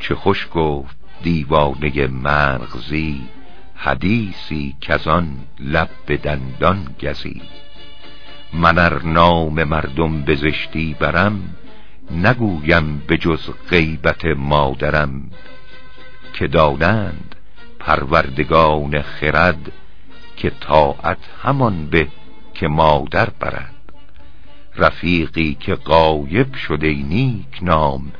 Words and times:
چه 0.00 0.14
خوش 0.14 0.48
گفت 0.54 0.96
دیوانه 1.22 2.06
مرغزی 2.06 3.28
حدیثی 3.76 4.76
کزان 4.80 5.28
لب 5.60 5.88
به 6.06 6.16
دندان 6.16 6.94
گزی. 7.00 7.42
من 8.52 8.78
ار 8.78 9.02
نام 9.02 9.64
مردم 9.64 10.22
بزشتی 10.22 10.96
برم 11.00 11.56
نگویم 12.10 13.02
به 13.06 13.16
جز 13.16 13.50
غیبت 13.70 14.24
مادرم 14.24 15.30
که 16.32 16.46
دانند 16.46 17.35
پروردگان 17.86 19.02
خرد 19.02 19.72
که 20.36 20.50
طاعت 20.60 21.18
همان 21.42 21.86
به 21.86 22.08
که 22.54 22.68
مادر 22.68 23.30
برد. 23.40 23.74
رفیقی 24.76 25.56
که 25.60 25.74
غایب 25.74 26.54
شده 26.54 26.94
نیک 26.94 27.58
نام 27.62 28.12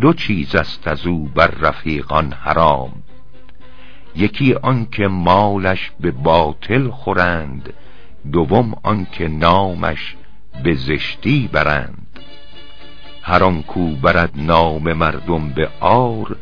دو 0.00 0.12
چیز 0.12 0.54
است 0.54 0.88
از 0.88 1.06
او 1.06 1.28
بر 1.34 1.46
رفیقان 1.46 2.32
حرام. 2.32 2.92
یکی 4.16 4.54
آنکه 4.54 5.08
مالش 5.08 5.90
به 6.00 6.10
باطل 6.10 6.90
خورند 6.90 7.72
دوم 8.32 8.74
آنکه 8.82 9.28
نامش 9.28 10.16
به 10.64 10.74
زشتی 10.74 11.48
برند. 11.52 12.20
هر 13.22 13.44
آنکو 13.44 13.96
برد 13.96 14.32
نام 14.34 14.92
مردم 14.92 15.48
به 15.48 15.68
آر 15.80 16.36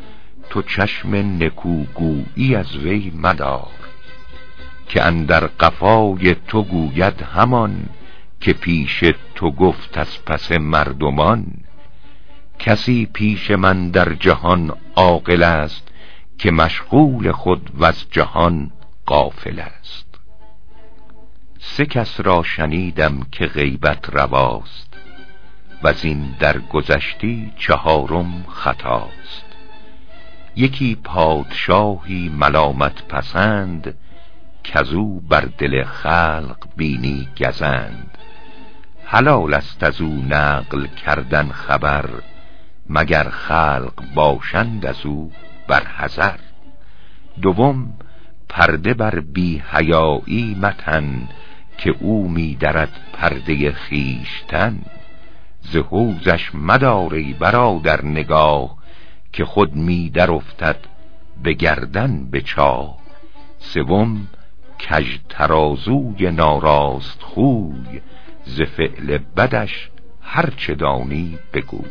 تو 0.52 0.62
چشم 0.62 1.15
نکوگویی 1.15 2.55
از 2.56 2.77
وی 2.77 3.12
مدار 3.15 3.70
که 4.88 5.02
اندر 5.02 5.47
قفای 5.47 6.35
تو 6.35 6.63
گوید 6.63 7.23
همان 7.23 7.88
که 8.40 8.52
پیش 8.52 9.04
تو 9.35 9.51
گفت 9.51 9.99
از 9.99 10.24
پس 10.24 10.52
مردمان. 10.52 11.46
کسی 12.59 13.07
پیش 13.07 13.51
من 13.51 13.91
در 13.91 14.15
جهان 14.15 14.76
عاقل 14.96 15.43
است 15.43 15.88
که 16.38 16.51
مشغول 16.51 17.32
خود 17.32 17.71
و 17.74 17.85
از 17.85 18.04
جهان 18.10 18.71
قافل 19.07 19.60
است. 19.60 20.07
سه 21.59 21.87
کس 21.87 22.21
را 22.21 22.43
شنیدم 22.43 23.21
که 23.32 23.46
غیبت 23.46 24.10
رواست 24.10 24.96
و 25.82 25.93
این 26.02 26.35
در 26.41 26.59
گذشتی 26.59 27.52
چهارم 27.59 28.45
خطاست. 28.48 29.51
یکی 30.56 30.95
پادشاهی 30.95 32.28
ملامت 32.28 33.02
پسند 33.08 33.95
کزو 34.64 35.20
بر 35.20 35.48
دل 35.58 35.84
خلق 35.84 36.68
بینی 36.76 37.28
گزند. 37.40 38.18
حلال 39.04 39.54
است 39.54 39.84
از 39.84 40.00
او 40.00 40.24
نقل 40.28 40.86
کردن 40.86 41.48
خبر 41.48 42.10
مگر 42.88 43.28
خلق 43.28 43.92
باشند 44.14 44.86
از 44.86 45.06
او 45.06 45.32
بر 45.68 45.84
حذر. 45.84 46.38
دوم 47.42 47.92
پرده 48.48 48.95
بر 48.95 49.20
بی 49.20 49.62
حیایی 49.70 50.56
متن 50.60 51.28
که 51.78 51.95
او 52.00 52.28
می 52.28 52.54
درد 52.54 53.00
پرده 53.12 53.73
خیشتن 53.73 54.82
ز 55.60 55.76
مداری 56.54 57.32
برادر 57.32 58.04
نگاه 58.04 58.82
که 59.33 59.45
خود 59.45 59.77
می 59.77 60.11
در 60.11 60.30
افتد 60.30 60.77
به 61.43 61.52
گردن 61.52 62.30
به 62.30 62.41
چاه 62.41 62.99
سوم 63.59 64.28
کج 64.91 65.06
ترازوی 65.28 66.31
ناراست 66.31 67.22
خوی 67.22 68.00
ز 68.44 68.62
فعل 68.62 69.19
بدش 69.37 69.91
هر 70.21 70.50
چه 70.56 70.75
دانی 70.75 71.38
بگوی. 71.53 71.91